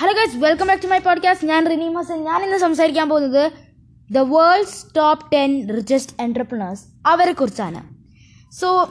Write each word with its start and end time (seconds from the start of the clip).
Hello 0.00 0.12
guys 0.12 0.36
welcome 0.36 0.66
back 0.66 0.82
to 0.82 0.86
my 0.86 0.98
podcast 0.98 1.48
ഞാൻ 1.48 1.66
റിനീം 1.66 1.98
ഹസൻ 1.98 2.24
ഞാൻ 2.24 2.44
ഇന്ന് 2.44 2.58
സംസാരിക്കാൻ 2.58 3.08
പോകുന്നത് 3.08 3.52
the 4.10 4.18
world's 4.18 4.94
top 4.96 5.32
ten 5.32 5.68
richest 5.76 6.22
entrepreneurs 6.22 6.84
അവരെ 7.06 7.32
കുറിച്ചാണ്. 7.32 7.80
So 8.60 8.88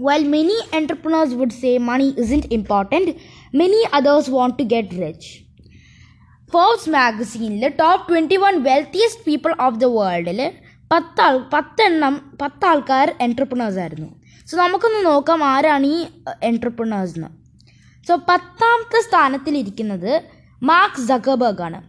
well 0.00 0.28
many 0.28 0.58
entrepreneurs 0.74 1.34
would 1.34 1.50
say 1.50 1.78
money 1.78 2.14
isn't 2.18 2.46
important 2.52 3.14
many 3.54 3.84
others 3.94 4.30
want 4.30 4.58
to 4.58 4.62
get 4.62 5.02
rich 5.02 5.32
Forbes 6.52 6.90
മാഗസീനിൽ 6.90 7.68
top 7.68 8.08
twenty 8.08 8.36
one 8.36 8.62
wealthiest 8.62 9.24
people 9.24 9.54
of 9.60 9.76
the 9.76 9.84
വേൾഡിൽ 9.84 10.52
പത്താൾ 10.92 11.38
പത്തെണ്ണം 11.52 12.38
പത്താൾക്കാർ 12.42 13.14
എന്റർപ്രണേഴ്സ് 13.20 13.78
ആയിരുന്നു. 13.78 14.10
സോ 14.50 14.56
നമുക്കൊന്ന് 14.56 15.06
നോക്കാം 15.06 15.44
ആരാണ് 15.44 15.86
ഈ 15.86 16.06
എന്റർപ്രണേഴ്സ് 16.42 17.18
എന്ന് 17.18 17.41
സോ 18.08 18.16
പത്താമത്തെ 18.28 19.00
സ്ഥാനത്തിലിരിക്കുന്നത് 19.08 20.12
മാർക്ക് 20.62 21.02
സക്കബർഗ് 21.08 21.62
ആണ് 21.62 21.80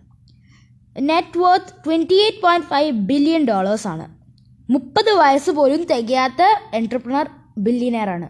net 1.02 1.38
worth 1.38 1.74
twenty 1.86 2.18
eight 2.24 2.42
point 2.42 2.68
five 2.68 2.92
billion 2.92 3.46
dollars 3.46 3.88
ആണ്. 3.88 4.06
മുപ്പത് 4.72 5.12
വയസ്സ് 5.12 5.52
പോലും 5.52 5.84
തികയാത്ത 5.84 6.42
എന്റർപ്രണർ 6.74 7.30
ബില്യനെയർ 7.58 8.10
ആണ്. 8.10 8.28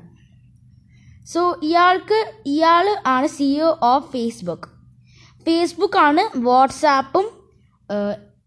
സോ 1.34 1.60
ഇയാൾക്ക് 1.64 2.20
ഇയാൾ 2.46 2.86
ആണ് 3.06 3.28
സിഇഒ 3.28 3.70
ഓഫ് 3.84 4.12
ഫേസ്ബുക്ക് 4.12 4.70
ഫേസ്ബുക്ക് 5.46 5.98
ആണ് 5.98 6.24
വാട്സാപ്പും 6.36 7.26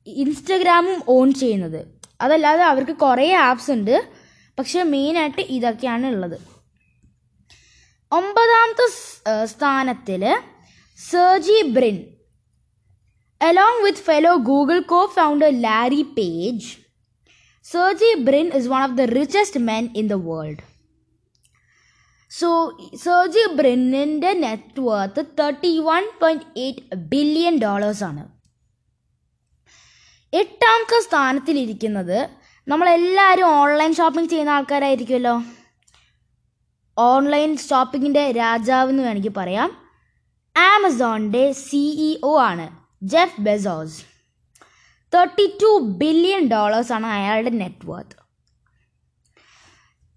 ഇൻസ്റ്റഗ്രാമും 0.07 0.99
ഓൺ 1.09 1.29
ചെയ്യുന്നത്. 1.35 1.81
അതല്ലാതെ 2.21 2.65
അവർക്ക് 2.65 2.93
കുറേ 2.97 3.33
ആപ്സ് 3.35 3.71
ഉണ്ട്. 3.71 3.97
പക്ഷേ 4.59 4.83
മെയിനായിട്ട് 4.83 5.43
ഇതൊക്കെയാണ് 5.57 6.07
ഉള്ളത്. 6.07 6.39
ഒമ്പതാമത്തെ 8.13 8.87
സ്ഥാനത്തിൽ 9.53 10.23
Sergey 10.99 11.57
Brin. 11.77 11.97
Along 13.41 13.83
with 13.85 14.05
fellow 14.09 14.33
Google 14.51 14.79
co 14.93 15.01
founder 15.17 15.51
Larry 15.67 16.03
Page 16.17 16.69
Sergey 17.67 18.11
Brin 18.27 18.47
is 18.59 18.71
one 18.73 18.83
of 18.89 18.97
the 19.01 19.05
richest 19.19 19.61
men 19.71 19.85
in 20.01 20.07
the 20.13 20.17
world 20.29 20.63
so 22.31 22.49
Sergey 23.05 23.45
ബ്രിന്നിന്റെ 23.59 24.31
net 24.45 24.81
worth 24.89 25.23
thirty 25.41 25.73
one 25.89 26.05
point 26.21 26.47
eight 26.65 26.97
billion 27.13 27.57
ഡോളേഴ്സാണ് 27.59 28.25
എട്ടാമത്തെ 30.33 30.99
സ്ഥാനത്തിലിരിക്കുന്നത് 31.09 32.19
നമ്മളെല്ലാവരും 32.67 33.49
online 33.61 33.93
shopping 33.95 34.31
ചെയ്യുന്ന 34.31 34.57
ആൾക്കാരായിരിക്കുമല്ലോ. 34.57 35.35
Online 36.99 37.57
ഷോപ്പിങ്ങിന്റെ 37.57 38.33
രാജാവ് 38.33 38.91
എന്ന് 38.91 39.03
വേണമെങ്കിൽ 39.03 39.33
പറയാം. 39.37 39.87
ആമസോണിന്റെ 40.57 41.53
CEO 41.53 42.39
ആണ് 42.41 42.77
Jeff 43.03 43.41
Bezos. 43.41 44.05
Thirty 45.15 45.59
two 45.63 45.81
billion 45.99 46.49
ഡോളേഴ്സാണ് 46.49 47.07
അയാളുടെ 47.07 47.51
net 47.51 47.87
worth 47.87 48.17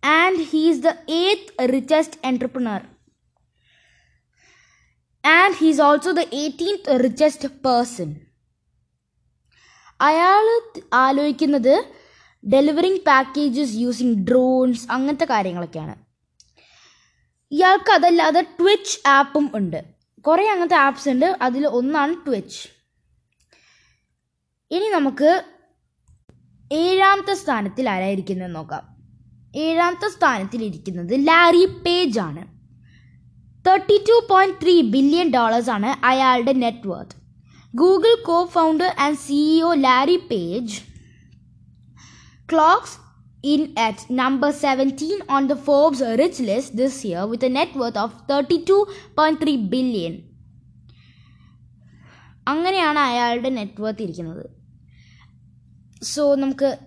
and 0.05 0.43
he's 0.43 0.79
the 0.79 0.87
eighth 1.09 1.73
richest 1.73 2.19
entrepreneur 2.23 2.81
and 5.25 5.55
he's 5.55 5.81
also 5.81 6.11
the 6.11 6.19
eighteenth 6.19 7.03
richest 7.03 7.47
person 7.47 8.15
അയാൾ 10.01 10.61
ആലോചിക്കുന്നത് 10.93 11.85
ഡെലിവറിങ് 12.43 12.99
പാക്കേജസ് 13.07 13.75
യൂസിങ് 13.75 14.27
ഡ്രോൺസ് 14.27 14.91
അങ്ങനത്തെ 14.91 15.25
കാര്യങ്ങളൊക്കെയാണ്. 15.25 16.08
ഇയാൾക്ക് 17.51 17.91
അതല്ലാതെ 17.91 18.41
ട്വിച്ച് 18.41 19.07
ആപ്പും 19.07 19.51
ഉണ്ട്. 19.55 19.83
കുറേ 20.21 20.49
അങ്ങനത്തെ 20.49 20.75
ആപ്സ് 20.75 21.09
ഉണ്ട്. 21.09 21.37
അതിൽ 21.41 21.67
ഒന്നാണ് 21.67 22.15
ട്വിച്ച് 22.27 22.61
ഇനി 24.71 24.89
നമുക്ക് 24.89 25.43
ഏഴാമത്തെ 26.71 27.33
സ്ഥാനത്തിൽ 27.33 27.89
ആരായിരിക്കുന്നത് 27.89 28.55
നോക്കാം. 28.55 28.83
ഏഴാമത്തെ 29.55 30.09
സ്ഥാനത്തിൽ 30.09 30.63
ഇരിക്കുന്നത് 30.63 31.27
ലാരി 31.27 31.65
പേജ് 31.65 32.19
ആണ്. 32.19 32.43
Thirty 33.67 33.97
two 34.09 34.27
point 34.29 34.55
three 34.63 34.81
billion 34.81 35.29
dollars 35.29 35.69
ആണ് 35.69 36.05
അയാളുടെ 36.05 36.51
net 36.51 36.87
worth 36.87 37.15
Google 37.75 38.23
co 38.23 38.45
founder 38.45 38.95
and 38.99 39.17
CEO 39.17 39.73
Larry 39.73 40.15
Page 40.31 40.77
clocks 42.53 42.95
in 43.43 43.73
at 43.79 43.99
number 44.11 44.51
17 44.51 45.21
on 45.29 45.49
the 45.49 45.55
Forbes 45.55 46.01
rich 46.01 46.39
list 46.39 46.77
this 46.77 47.05
year 47.05 47.25
with 47.31 47.43
a 47.43 47.49
net 47.49 47.71
worth 47.75 47.97
of 47.97 48.11
32.3 48.31 49.55
billion. 49.69 50.29
അങ്ങനെയാണ് 52.47 52.99
അയാളുടെ 52.99 53.49
net 53.49 53.81
worth 53.81 54.01
ഇരിക്കുന്നത്. 54.01 54.45
So 56.03 56.35
നമുക്ക് 56.35 56.77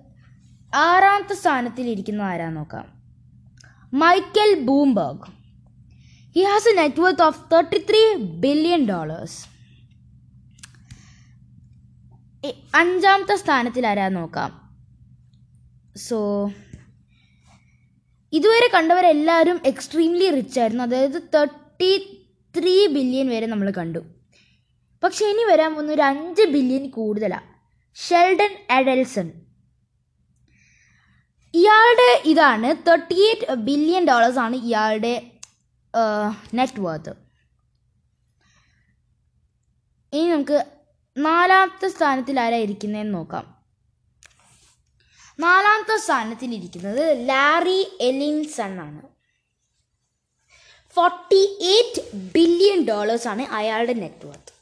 ആറാമത്തെ 0.75 1.35
സ്ഥാനത്തിൽ 1.35 1.89
ഇരിക്കുന്ന 1.89 2.23
ആരാന്ന് 2.23 2.57
നോക്കാം. 2.57 2.87
Michael 3.95 4.61
Bloomberg 4.65 5.29
he 6.37 6.43
has 6.43 6.69
a 6.69 6.75
net 6.83 7.01
worth 7.01 7.23
of 7.23 7.45
thirty 7.53 7.87
three 7.91 8.15
billion 8.23 8.85
dollars 8.85 9.53
അഞ്ചാമത്തെ 12.75 13.37
സ്ഥാനത്തിൽ 13.37 13.87
ആരാന്ന് 13.87 14.21
നോക്കാം. 14.21 14.62
സോ 15.97 16.19
ഇതുവരെ 18.33 18.69
കണ്ടവരെല്ലാവരും 18.75 19.59
എക്സ്ട്രീംലി 19.71 20.27
റിച്ച് 20.37 20.59
ആയിരുന്നു. 20.61 20.85
അതായത് 20.89 21.19
തേർട്ടി 21.35 21.91
ത്രീ 22.55 22.75
ബില്യൺ 22.95 23.27
വരെ 23.35 23.47
നമ്മൾ 23.53 23.69
കണ്ടു. 23.79 24.01
പക്ഷെ 25.03 25.25
ഇനി 25.33 25.45
വരാൻ 25.51 25.71
പോകുന്ന 25.75 25.93
ഒരു 25.97 26.05
അഞ്ച് 26.09 26.45
ബില്യൺ 26.55 26.85
കൂടുതലാണ് 26.97 27.49
ഷെൽഡൻ 27.97 28.53
അഡൽസൺ 28.77 29.29
ഇയാളുടെ 31.55 32.11
ഇതാണ് 32.33 32.69
തേർട്ടി 32.87 33.17
എയ്റ്റ് 33.29 33.57
ബില്യൺ 33.69 34.05
ഡോളേഴ്സ് 34.11 34.41
ആണ് 34.45 34.57
ഇയാളുടെ 34.69 35.15
നെറ്റ് 36.59 36.83
വർത്ത് 36.87 37.13
ഇനി 40.13 40.29
നമുക്ക് 40.35 40.59
നാലാമത്തെ 41.17 41.89
സ്ഥാനത്തിൽ 41.89 42.37
ആരായിരിക്കുന്നതെന്ന് 42.41 43.15
നോക്കാം. 43.19 43.45
നാലാമത്തെ 45.41 45.97
സ്ഥാനത്തിലിരിക്കുന്നത് 45.97 47.28
ലാറി 47.28 47.98
എലിൻസൺ 48.00 48.81
ആണ്. 48.81 49.03
ഫോർട്ടി 50.97 51.59
എയ്റ്റ് 51.60 52.16
ബില്യൺ 52.34 52.84
ഡോളേഴ്സാണ് 52.84 53.43
അയാളുടെ 53.43 53.93
നെറ്റ് 53.93 54.26
വർത്ത് 54.26 54.53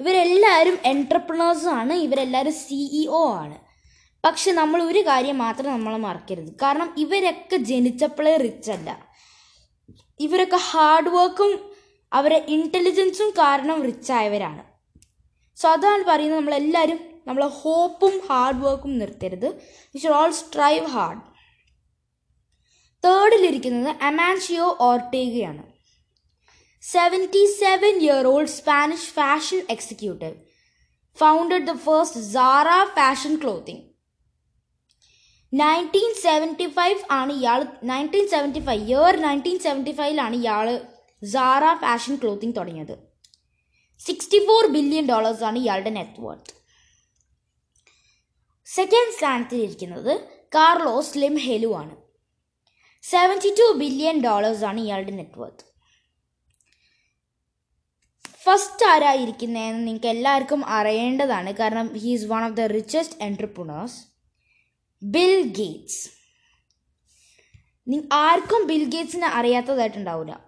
ഇവരെല്ലാവരും 0.00 0.78
എന്റർപ്രണേഴ്സാണ് 0.84 1.92
ഇവരെല്ലാവരും 1.92 2.52
സിഇഒ 2.52 3.32
ആണ്. 3.32 3.58
പക്ഷെ 4.24 4.52
നമ്മൾ 4.52 4.82
ഒരു 4.82 4.98
കാര്യം 4.98 5.38
മാത്രം 5.38 5.70
നമ്മൾ 5.70 5.96
മറക്കരുത്. 5.96 6.54
കാരണം 6.62 6.94
ഇവരൊക്കെ 6.98 7.56
ജനിച്ചപ്പോഴേ 7.56 8.36
റിച്ച് 8.36 8.70
അല്ല. 8.70 9.08
ഇവരൊക്കെ 10.20 10.56
ഹാർഡ് 10.56 11.08
വർക്കും 11.08 11.70
അവരെ 12.12 12.44
ഇന്റലിജൻസും 12.48 13.30
കാരണം 13.30 13.82
റിച്ച് 13.82 14.12
ആയവരാണ്. 14.12 14.64
സോ 15.56 15.68
അതാണ് 15.68 16.04
പറയുന്നത് 16.04 16.38
നമ്മളെല്ലാവരും 16.38 17.09
നമ്മൾ 17.26 17.42
ഹോപ്പും 17.60 18.14
ഹാർഡ് 18.28 18.62
വർക്കും 18.64 18.92
നിർത്തരുത്. 18.98 19.48
We 19.94 19.98
should 19.98 20.18
all 20.20 20.30
strive 20.30 20.86
hard 20.86 21.22
തേർഡിലിരിക്കുന്നത് 23.04 23.96
Amancio 24.08 24.76
ഓർട്ടേഗയാണ്. 24.80 25.62
Seventy 26.82 27.44
seven 27.60 27.94
year 28.06 28.26
old 28.26 28.54
Spanish 28.58 29.10
fashion 29.18 29.60
executive 29.70 30.34
founded 31.18 31.66
the 31.66 31.74
first 31.86 32.20
Zara 32.34 32.68
fashion 32.98 33.32
clothing 33.36 33.82
nineteen 35.52 36.12
seventy 36.22 36.66
five 36.66 37.00
ആണ് 37.10 37.32
ഇയാൾ 37.32 37.60
nineteen 37.82 38.28
seventy 38.28 38.60
five 38.60 38.82
year 38.90 39.16
nineteen 39.26 39.58
seventy 39.58 39.92
ഫൈവിലാണ് 39.92 40.36
ഇയാൾ 40.36 40.68
Zara 41.22 41.64
fashion 41.74 42.16
clothing 42.16 42.56
തുടങ്ങിയത്. 42.56 42.96
Sixty 44.00 44.38
four 44.46 44.66
billion 44.66 45.06
ഡോളേഴ്സാണ് 45.06 45.58
ഇയാളുടെ 45.58 45.90
net 45.90 46.20
worth 46.20 46.59
second 48.70 49.16
സ്ഥാനത്തിലിരിക്കുന്നത് 49.18 50.12
Carlos 50.54 51.18
Slim 51.18 51.36
Helu 51.38 51.74
ആണ് 51.74 51.96
seventy 53.04 53.48
two 53.48 53.78
billion 53.78 54.20
dollars 54.20 54.64
ആണ് 54.64 54.80
ഇയാളുടെ 54.80 55.10
നെറ്റ് 55.10 55.38
വർത്ത് 55.38 55.64
ഫസ്റ്റ് 58.44 58.86
ആരായിരിക്കുന്നതെന്ന് 58.86 59.86
നിങ്ങൾക്ക് 59.86 60.06
എല്ലാവർക്കും 60.06 60.64
അറിയേണ്ടതാണ്. 60.66 61.52
കാരണം 61.52 61.94
he 61.94 62.12
is 62.14 62.26
one 62.26 62.44
of 62.44 62.52
the 62.52 62.60
richest 62.60 63.16
entrepreneurs 63.22 63.98
Bill 65.02 65.52
Gates 65.52 66.08
ആർക്കും 68.12 68.66
ബിൽ 68.66 68.84
ഗേറ്റ്സിനെ 68.90 69.26
അറിയാത്തതായിട്ടുണ്ടാവില്ല 69.26 70.40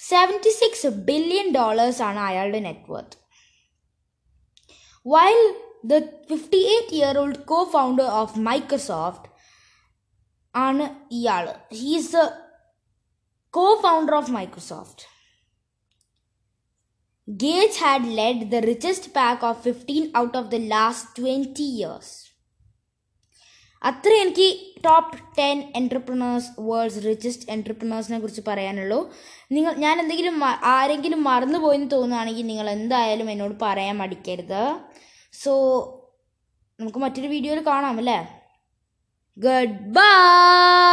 സെവന്റി 0.00 0.50
സിക്സ് 0.50 0.86
ബില്യൺ 0.86 1.52
ഡോളേഴ്സ് 1.52 2.02
ആണ് 2.02 2.20
അയാളുടെ 2.20 2.58
net 2.58 2.92
worth 2.92 3.16
while 5.06 5.40
fifty 6.30 6.60
eight 6.74 6.94
year 6.98 7.18
old 7.22 7.40
co 7.52 7.58
founder 7.76 8.06
of 8.20 8.44
Microsoft 8.50 9.28
ആണ് 10.54 10.84
ഇയാൾ 11.18 11.46
he's 11.80 12.12
the 12.16 12.22
co 13.54 13.66
founder 13.86 14.16
of 14.20 14.32
Microsoft 14.38 15.02
Gates 17.28 17.76
had 17.82 18.02
led 18.16 18.38
the 18.52 18.58
richest 18.70 19.04
pack 19.14 19.42
of 19.50 19.54
15 19.68 20.10
out 20.18 20.34
of 20.40 20.50
the 20.54 20.58
last 20.72 21.04
20 21.20 21.66
years. 21.78 22.08
അത്ര 23.82 24.10
എനിക്ക് 24.22 24.48
top 24.86 25.16
ten 25.38 25.56
entrepreneurs 25.80 26.50
world's 26.66 27.00
richest 27.06 27.48
എന്റർപ്രണേഴ്സിനെ 27.54 28.18
കുറിച്ച് 28.24 28.42
പറയാനുള്ളൂ. 28.50 28.98
നിങ്ങൾ 29.54 29.72
ഞാൻ 29.84 29.94
എന്തെങ്കിലും 30.02 30.36
ആരെങ്കിലും 30.74 31.22
മറന്നു 31.30 31.60
പോയെന്ന് 31.64 31.88
തോന്നുകയാണെങ്കിൽ 31.94 32.46
നിങ്ങൾ 32.50 32.68
എന്തായാലും 32.76 33.30
എന്നോട് 33.34 33.56
പറയാൻ 33.64 33.96
മടിക്കരുത്. 34.02 34.62
സോ 35.34 35.52
നമുക്ക് 36.80 36.98
മറ്റൊരു 36.98 37.26
വീഡിയോയിൽ 37.26 37.60
കാണാം 37.66 37.98
അല്ലേ? 37.98 38.18
Good 39.38 39.78
bye 39.96 40.74